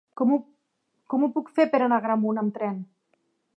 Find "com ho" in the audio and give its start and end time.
1.17-1.29